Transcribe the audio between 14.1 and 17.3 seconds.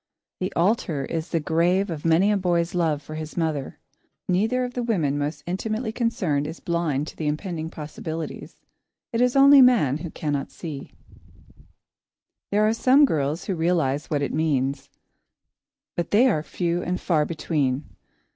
it means, but they are few and far